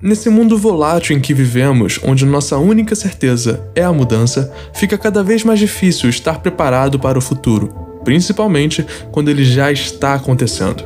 Nesse 0.00 0.30
mundo 0.30 0.56
volátil 0.56 1.16
em 1.16 1.20
que 1.20 1.34
vivemos, 1.34 1.98
onde 2.04 2.24
nossa 2.24 2.56
única 2.56 2.94
certeza 2.94 3.68
é 3.74 3.82
a 3.82 3.92
mudança, 3.92 4.52
fica 4.72 4.96
cada 4.96 5.24
vez 5.24 5.42
mais 5.42 5.58
difícil 5.58 6.08
estar 6.08 6.40
preparado 6.40 7.00
para 7.00 7.18
o 7.18 7.22
futuro, 7.22 7.68
principalmente 8.04 8.86
quando 9.10 9.28
ele 9.28 9.44
já 9.44 9.72
está 9.72 10.14
acontecendo. 10.14 10.84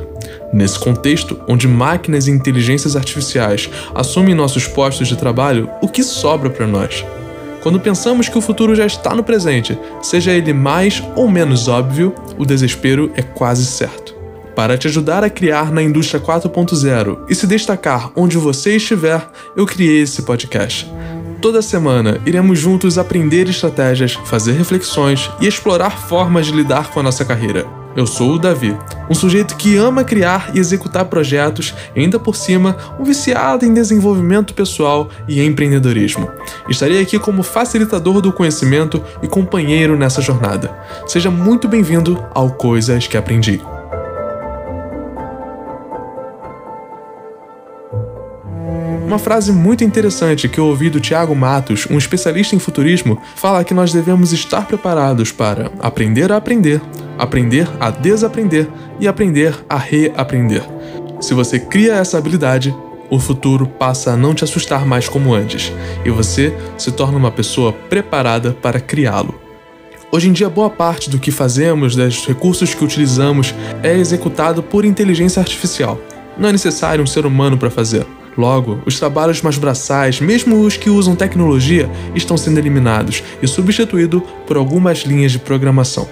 Nesse 0.51 0.79
contexto, 0.79 1.39
onde 1.47 1.67
máquinas 1.67 2.27
e 2.27 2.31
inteligências 2.31 2.95
artificiais 2.95 3.69
assumem 3.93 4.33
nossos 4.33 4.67
postos 4.67 5.07
de 5.07 5.15
trabalho, 5.15 5.69
o 5.79 5.87
que 5.87 6.03
sobra 6.03 6.49
para 6.49 6.65
nós? 6.65 7.05
Quando 7.61 7.79
pensamos 7.79 8.29
que 8.29 8.37
o 8.37 8.41
futuro 8.41 8.75
já 8.75 8.85
está 8.85 9.13
no 9.13 9.23
presente, 9.23 9.77
seja 10.01 10.31
ele 10.31 10.53
mais 10.53 11.03
ou 11.15 11.29
menos 11.29 11.67
óbvio, 11.67 12.15
o 12.37 12.45
desespero 12.45 13.11
é 13.15 13.21
quase 13.21 13.65
certo. 13.65 14.12
Para 14.55 14.77
te 14.77 14.87
ajudar 14.87 15.23
a 15.23 15.29
criar 15.29 15.71
na 15.71 15.81
indústria 15.81 16.21
4.0 16.21 17.25
e 17.27 17.33
se 17.33 17.47
destacar 17.47 18.11
onde 18.15 18.37
você 18.37 18.75
estiver, 18.75 19.27
eu 19.55 19.65
criei 19.65 20.01
esse 20.01 20.21
podcast. 20.21 20.91
Toda 21.41 21.61
semana 21.61 22.21
iremos 22.25 22.59
juntos 22.59 22.97
aprender 22.97 23.49
estratégias, 23.49 24.13
fazer 24.25 24.53
reflexões 24.53 25.29
e 25.41 25.47
explorar 25.47 26.07
formas 26.07 26.45
de 26.45 26.53
lidar 26.53 26.91
com 26.91 26.99
a 26.99 27.03
nossa 27.03 27.25
carreira. 27.25 27.65
Eu 27.95 28.07
sou 28.07 28.33
o 28.33 28.39
Davi, 28.39 28.75
um 29.09 29.13
sujeito 29.13 29.55
que 29.55 29.75
ama 29.75 30.03
criar 30.03 30.51
e 30.55 30.59
executar 30.59 31.05
projetos, 31.05 31.75
e 31.95 31.99
ainda 31.99 32.17
por 32.17 32.35
cima, 32.35 32.75
um 32.99 33.03
viciado 33.03 33.65
em 33.65 33.73
desenvolvimento 33.73 34.53
pessoal 34.53 35.09
e 35.27 35.43
empreendedorismo. 35.43 36.29
Estarei 36.69 37.01
aqui 37.01 37.19
como 37.19 37.43
facilitador 37.43 38.21
do 38.21 38.33
conhecimento 38.33 39.03
e 39.21 39.27
companheiro 39.27 39.95
nessa 39.95 40.21
jornada. 40.21 40.71
Seja 41.05 41.29
muito 41.29 41.67
bem-vindo 41.67 42.23
ao 42.33 42.51
Coisas 42.51 43.05
que 43.05 43.17
Aprendi. 43.17 43.61
Uma 49.13 49.19
frase 49.19 49.51
muito 49.51 49.83
interessante 49.83 50.49
que 50.49 50.59
eu 50.59 50.65
ouvi 50.65 50.89
do 50.89 50.99
Tiago 50.99 51.35
Matos, 51.35 51.85
um 51.87 51.99
especialista 51.99 52.55
em 52.55 52.59
futurismo, 52.59 53.21
fala 53.35 53.63
que 53.63 53.71
nós 53.71 53.93
devemos 53.93 54.33
estar 54.33 54.65
preparados 54.65 55.31
para 55.31 55.71
aprender 55.79 56.31
a 56.31 56.37
aprender, 56.37 56.81
aprender 57.15 57.69
a 57.79 57.91
desaprender 57.91 58.67
e 58.99 59.07
aprender 59.07 59.55
a 59.69 59.77
reaprender. 59.77 60.63
Se 61.21 61.35
você 61.35 61.59
cria 61.59 61.93
essa 61.93 62.17
habilidade, 62.17 62.75
o 63.07 63.19
futuro 63.19 63.67
passa 63.67 64.13
a 64.13 64.17
não 64.17 64.33
te 64.33 64.43
assustar 64.43 64.83
mais 64.83 65.07
como 65.07 65.31
antes, 65.31 65.71
e 66.03 66.09
você 66.09 66.51
se 66.75 66.91
torna 66.91 67.15
uma 67.15 67.29
pessoa 67.29 67.71
preparada 67.71 68.57
para 68.63 68.79
criá-lo. 68.79 69.39
Hoje 70.11 70.27
em 70.27 70.33
dia, 70.33 70.49
boa 70.49 70.71
parte 70.71 71.07
do 71.07 71.19
que 71.19 71.29
fazemos, 71.29 71.95
dos 71.95 72.25
recursos 72.25 72.73
que 72.73 72.83
utilizamos, 72.83 73.53
é 73.83 73.95
executado 73.95 74.63
por 74.63 74.83
inteligência 74.83 75.39
artificial. 75.39 76.01
Não 76.35 76.49
é 76.49 76.51
necessário 76.51 77.03
um 77.03 77.07
ser 77.07 77.27
humano 77.27 77.59
para 77.59 77.69
fazer. 77.69 78.07
Logo, 78.37 78.79
os 78.85 78.99
trabalhos 78.99 79.41
mais 79.41 79.57
braçais, 79.57 80.19
mesmo 80.19 80.61
os 80.61 80.75
que 80.75 80.89
usam 80.89 81.15
tecnologia, 81.15 81.89
estão 82.15 82.35
sendo 82.35 82.57
eliminados 82.57 83.23
e 83.41 83.47
substituídos 83.47 84.21
por 84.47 84.57
algumas 84.57 84.99
linhas 84.99 85.31
de 85.31 85.39
programação. 85.39 86.07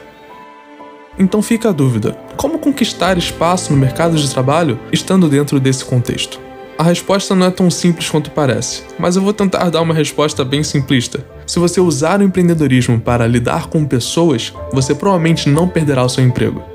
Então 1.18 1.42
fica 1.42 1.70
a 1.70 1.74
dúvida: 1.74 2.18
como 2.38 2.60
conquistar 2.60 3.18
espaço 3.18 3.72
no 3.72 3.80
mercado 3.80 4.16
de 4.16 4.30
trabalho 4.30 4.80
estando 4.92 5.28
dentro 5.28 5.60
desse 5.60 5.84
contexto? 5.84 6.40
A 6.78 6.84
resposta 6.84 7.36
não 7.36 7.46
é 7.46 7.52
tão 7.52 7.70
simples 7.70 8.10
quanto 8.10 8.32
parece, 8.32 8.82
mas 8.98 9.16
eu 9.16 9.22
vou 9.22 9.34
tentar 9.34 9.70
dar 9.70 9.82
uma 9.82 9.94
resposta 9.94 10.44
bem 10.44 10.64
simplista. 10.64 11.24
Se 11.46 11.60
você 11.60 11.80
usar 11.80 12.20
o 12.20 12.24
empreendedorismo 12.24 13.00
para 13.00 13.28
lidar 13.28 13.68
com 13.68 13.86
pessoas, 13.86 14.52
você 14.74 14.96
provavelmente 14.96 15.48
não 15.48 15.68
perderá 15.68 16.04
o 16.04 16.10
seu 16.10 16.24
emprego. 16.24 16.71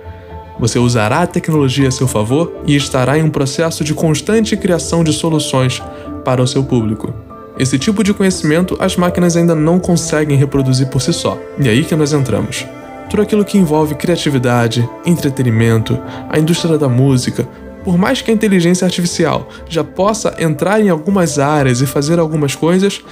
Você 0.58 0.78
usará 0.78 1.20
a 1.20 1.26
tecnologia 1.26 1.88
a 1.88 1.90
seu 1.90 2.08
favor 2.08 2.52
e 2.66 2.74
estará 2.74 3.18
em 3.18 3.22
um 3.22 3.30
processo 3.30 3.84
de 3.84 3.92
constante 3.92 4.56
criação 4.56 5.04
de 5.04 5.12
soluções 5.12 5.82
para 6.24 6.42
o 6.42 6.46
seu 6.46 6.64
público. 6.64 7.12
Esse 7.58 7.78
tipo 7.78 8.02
de 8.02 8.12
conhecimento 8.12 8.76
as 8.80 8.96
máquinas 8.96 9.36
ainda 9.36 9.54
não 9.54 9.78
conseguem 9.78 10.36
reproduzir 10.36 10.88
por 10.88 11.00
si 11.00 11.12
só, 11.12 11.38
e 11.58 11.68
é 11.68 11.70
aí 11.70 11.84
que 11.84 11.96
nós 11.96 12.12
entramos. 12.12 12.66
Tudo 13.08 13.22
aquilo 13.22 13.44
que 13.44 13.56
envolve 13.56 13.94
criatividade, 13.94 14.88
entretenimento, 15.04 15.98
a 16.28 16.38
indústria 16.38 16.76
da 16.76 16.88
música, 16.88 17.48
por 17.84 17.96
mais 17.96 18.20
que 18.20 18.30
a 18.30 18.34
inteligência 18.34 18.84
artificial 18.84 19.48
já 19.68 19.84
possa 19.84 20.34
entrar 20.38 20.80
em 20.80 20.88
algumas 20.88 21.38
áreas 21.38 21.80
e 21.80 21.86
fazer 21.86 22.18
algumas 22.18 22.54
coisas, 22.54 23.02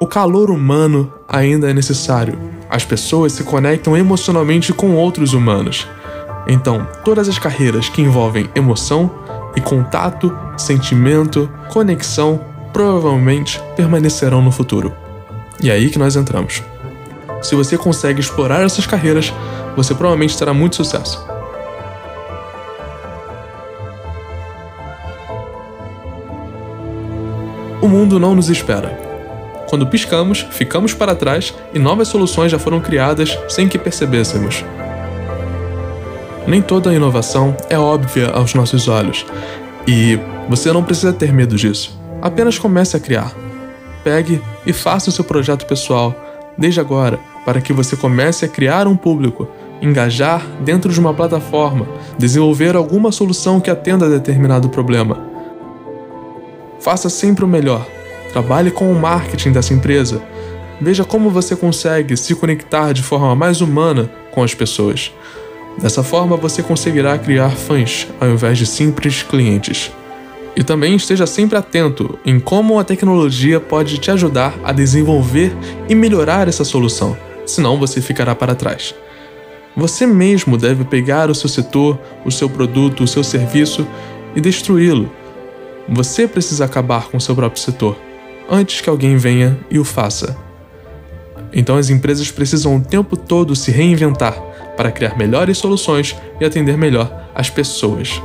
o 0.00 0.06
calor 0.06 0.50
humano 0.50 1.12
ainda 1.28 1.70
é 1.70 1.74
necessário. 1.74 2.38
As 2.68 2.84
pessoas 2.84 3.32
se 3.32 3.44
conectam 3.44 3.96
emocionalmente 3.96 4.72
com 4.72 4.96
outros 4.96 5.32
humanos. 5.32 5.86
Então, 6.52 6.84
todas 7.04 7.28
as 7.28 7.38
carreiras 7.38 7.88
que 7.88 8.02
envolvem 8.02 8.50
emoção 8.56 9.08
e 9.54 9.60
contato, 9.60 10.36
sentimento, 10.56 11.48
conexão, 11.68 12.44
provavelmente 12.72 13.62
permanecerão 13.76 14.42
no 14.42 14.50
futuro. 14.50 14.92
E 15.62 15.70
é 15.70 15.74
aí 15.74 15.90
que 15.90 15.98
nós 15.98 16.16
entramos. 16.16 16.60
Se 17.40 17.54
você 17.54 17.78
consegue 17.78 18.18
explorar 18.18 18.64
essas 18.64 18.84
carreiras, 18.84 19.32
você 19.76 19.94
provavelmente 19.94 20.36
terá 20.36 20.52
muito 20.52 20.74
sucesso. 20.74 21.24
O 27.80 27.86
mundo 27.86 28.18
não 28.18 28.34
nos 28.34 28.50
espera. 28.50 28.98
Quando 29.68 29.86
piscamos, 29.86 30.44
ficamos 30.50 30.92
para 30.92 31.14
trás 31.14 31.54
e 31.72 31.78
novas 31.78 32.08
soluções 32.08 32.50
já 32.50 32.58
foram 32.58 32.80
criadas 32.80 33.38
sem 33.48 33.68
que 33.68 33.78
percebêssemos. 33.78 34.64
Nem 36.46 36.62
toda 36.62 36.94
inovação 36.94 37.56
é 37.68 37.78
óbvia 37.78 38.30
aos 38.30 38.54
nossos 38.54 38.88
olhos, 38.88 39.26
e 39.86 40.18
você 40.48 40.72
não 40.72 40.82
precisa 40.82 41.12
ter 41.12 41.32
medo 41.32 41.56
disso. 41.56 41.98
Apenas 42.20 42.58
comece 42.58 42.96
a 42.96 43.00
criar. 43.00 43.34
Pegue 44.02 44.40
e 44.66 44.72
faça 44.72 45.10
o 45.10 45.12
seu 45.12 45.24
projeto 45.24 45.66
pessoal 45.66 46.14
desde 46.56 46.80
agora, 46.80 47.18
para 47.44 47.60
que 47.60 47.72
você 47.72 47.96
comece 47.96 48.44
a 48.44 48.48
criar 48.48 48.86
um 48.86 48.96
público, 48.96 49.48
engajar 49.80 50.44
dentro 50.62 50.92
de 50.92 51.00
uma 51.00 51.14
plataforma, 51.14 51.86
desenvolver 52.18 52.76
alguma 52.76 53.10
solução 53.10 53.60
que 53.60 53.70
atenda 53.70 54.06
a 54.06 54.10
determinado 54.10 54.68
problema. 54.68 55.18
Faça 56.80 57.08
sempre 57.08 57.44
o 57.44 57.48
melhor. 57.48 57.86
Trabalhe 58.32 58.70
com 58.70 58.90
o 58.90 58.98
marketing 58.98 59.52
dessa 59.52 59.74
empresa. 59.74 60.22
Veja 60.80 61.04
como 61.04 61.30
você 61.30 61.54
consegue 61.54 62.16
se 62.16 62.34
conectar 62.34 62.92
de 62.92 63.02
forma 63.02 63.34
mais 63.34 63.60
humana 63.60 64.10
com 64.30 64.42
as 64.42 64.54
pessoas. 64.54 65.12
Dessa 65.80 66.02
forma, 66.02 66.36
você 66.36 66.62
conseguirá 66.62 67.16
criar 67.16 67.50
fãs 67.50 68.06
ao 68.20 68.28
invés 68.28 68.58
de 68.58 68.66
simples 68.66 69.22
clientes. 69.22 69.90
E 70.54 70.62
também 70.62 70.94
esteja 70.94 71.26
sempre 71.26 71.56
atento 71.56 72.18
em 72.24 72.38
como 72.38 72.78
a 72.78 72.84
tecnologia 72.84 73.58
pode 73.58 73.96
te 73.98 74.10
ajudar 74.10 74.54
a 74.62 74.72
desenvolver 74.72 75.56
e 75.88 75.94
melhorar 75.94 76.48
essa 76.48 76.64
solução, 76.64 77.16
senão 77.46 77.78
você 77.78 78.02
ficará 78.02 78.34
para 78.34 78.54
trás. 78.54 78.94
Você 79.76 80.06
mesmo 80.06 80.58
deve 80.58 80.84
pegar 80.84 81.30
o 81.30 81.34
seu 81.34 81.48
setor, 81.48 81.98
o 82.24 82.30
seu 82.30 82.50
produto, 82.50 83.04
o 83.04 83.08
seu 83.08 83.24
serviço 83.24 83.86
e 84.34 84.40
destruí-lo. 84.40 85.10
Você 85.88 86.28
precisa 86.28 86.64
acabar 86.64 87.08
com 87.08 87.16
o 87.16 87.20
seu 87.20 87.34
próprio 87.34 87.62
setor 87.62 87.96
antes 88.50 88.80
que 88.80 88.90
alguém 88.90 89.16
venha 89.16 89.58
e 89.70 89.78
o 89.78 89.84
faça. 89.84 90.36
Então 91.52 91.76
as 91.76 91.88
empresas 91.88 92.30
precisam 92.30 92.76
o 92.76 92.80
tempo 92.80 93.16
todo 93.16 93.56
se 93.56 93.70
reinventar 93.70 94.49
para 94.80 94.90
criar 94.90 95.14
melhores 95.14 95.58
soluções 95.58 96.16
e 96.40 96.44
atender 96.46 96.74
melhor 96.78 97.28
as 97.34 97.50
pessoas. 97.50 98.18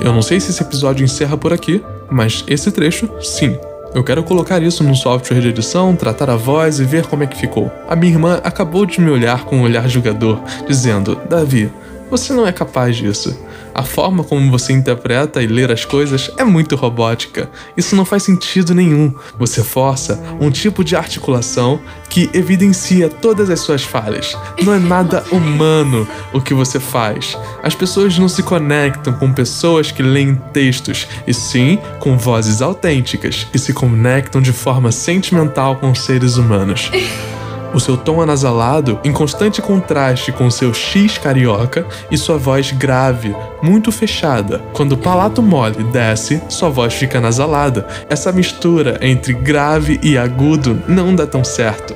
Eu 0.00 0.12
não 0.12 0.22
sei 0.22 0.38
se 0.38 0.50
esse 0.52 0.62
episódio 0.62 1.04
encerra 1.04 1.36
por 1.36 1.52
aqui, 1.52 1.82
mas 2.08 2.44
esse 2.46 2.70
trecho, 2.70 3.10
sim. 3.20 3.58
Eu 3.92 4.04
quero 4.04 4.22
colocar 4.22 4.62
isso 4.62 4.84
no 4.84 4.94
software 4.94 5.40
de 5.40 5.48
edição, 5.48 5.96
tratar 5.96 6.30
a 6.30 6.36
voz 6.36 6.78
e 6.78 6.84
ver 6.84 7.06
como 7.06 7.24
é 7.24 7.26
que 7.26 7.36
ficou. 7.36 7.68
A 7.88 7.96
minha 7.96 8.12
irmã 8.12 8.40
acabou 8.44 8.86
de 8.86 9.00
me 9.00 9.10
olhar 9.10 9.44
com 9.44 9.56
um 9.56 9.62
olhar 9.62 9.88
julgador, 9.88 10.40
dizendo: 10.68 11.20
Davi, 11.28 11.72
você 12.10 12.32
não 12.32 12.46
é 12.46 12.52
capaz 12.52 12.96
disso. 12.96 13.36
A 13.74 13.84
forma 13.84 14.24
como 14.24 14.50
você 14.50 14.72
interpreta 14.72 15.42
e 15.42 15.46
lê 15.46 15.64
as 15.70 15.84
coisas 15.84 16.30
é 16.36 16.42
muito 16.42 16.74
robótica. 16.74 17.48
Isso 17.76 17.94
não 17.94 18.04
faz 18.04 18.24
sentido 18.24 18.74
nenhum. 18.74 19.14
Você 19.38 19.62
força 19.62 20.20
um 20.40 20.50
tipo 20.50 20.82
de 20.82 20.96
articulação 20.96 21.80
que 22.08 22.28
evidencia 22.32 23.08
todas 23.08 23.50
as 23.50 23.60
suas 23.60 23.84
falhas. 23.84 24.36
Não 24.62 24.74
é 24.74 24.78
nada 24.78 25.22
humano 25.30 26.08
o 26.32 26.40
que 26.40 26.54
você 26.54 26.80
faz. 26.80 27.38
As 27.62 27.74
pessoas 27.74 28.18
não 28.18 28.28
se 28.28 28.42
conectam 28.42 29.12
com 29.12 29.32
pessoas 29.32 29.92
que 29.92 30.02
leem 30.02 30.34
textos, 30.52 31.06
e 31.26 31.34
sim 31.34 31.78
com 32.00 32.18
vozes 32.18 32.60
autênticas 32.62 33.44
que 33.44 33.58
se 33.58 33.72
conectam 33.72 34.40
de 34.40 34.52
forma 34.52 34.90
sentimental 34.90 35.76
com 35.76 35.94
seres 35.94 36.36
humanos. 36.36 36.90
O 37.74 37.78
seu 37.78 37.96
tom 37.96 38.22
anasalado, 38.22 38.98
em 39.04 39.12
constante 39.12 39.60
contraste 39.60 40.32
com 40.32 40.50
seu 40.50 40.72
X 40.72 41.18
carioca 41.18 41.86
e 42.10 42.16
sua 42.16 42.38
voz 42.38 42.72
grave, 42.72 43.36
muito 43.62 43.92
fechada. 43.92 44.62
Quando 44.72 44.92
o 44.92 44.98
palato 44.98 45.42
mole 45.42 45.84
desce, 45.84 46.42
sua 46.48 46.70
voz 46.70 46.94
fica 46.94 47.18
anasalada. 47.18 47.86
Essa 48.08 48.32
mistura 48.32 48.98
entre 49.02 49.34
grave 49.34 50.00
e 50.02 50.16
agudo 50.16 50.82
não 50.88 51.14
dá 51.14 51.26
tão 51.26 51.44
certo. 51.44 51.94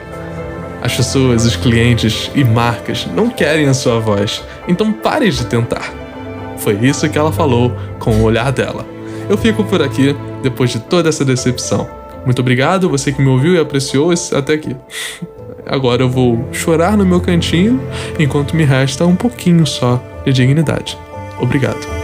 As 0.83 0.95
pessoas, 0.95 1.47
os 1.47 1.57
clientes 1.57 2.31
e 2.35 2.45
marcas 2.45 3.07
não 3.15 3.31
querem 3.31 3.69
a 3.69 3.75
sua 3.75 3.99
voz, 3.99 4.43
então 4.69 4.93
pare 4.93 5.31
de 5.31 5.47
tentar. 5.47 5.93
Foi 6.59 6.75
isso 6.75 7.09
que 7.09 7.17
ela 7.17 7.33
falou 7.33 7.75
com 7.99 8.11
o 8.17 8.23
olhar 8.23 8.53
dela. 8.53 8.85
Eu 9.29 9.39
fico 9.39 9.65
por 9.65 9.81
aqui 9.81 10.15
depois 10.43 10.71
de 10.71 10.81
toda 10.81 11.09
essa 11.09 11.25
decepção. 11.25 11.89
Muito 12.25 12.41
obrigado, 12.41 12.91
você 12.91 13.13
que 13.13 13.23
me 13.23 13.29
ouviu 13.29 13.55
e 13.55 13.59
apreciou 13.59 14.13
até 14.33 14.55
aqui. 14.55 14.77
Agora 15.67 16.03
eu 16.03 16.09
vou 16.09 16.49
chorar 16.53 16.97
no 16.97 17.07
meu 17.07 17.21
cantinho 17.21 17.81
enquanto 18.19 18.57
me 18.57 18.65
resta 18.65 19.07
um 19.07 19.17
pouquinho 19.17 19.67
só 19.67 20.03
de 20.25 20.33
dignidade. 20.33 20.99
Obrigado. 21.41 22.02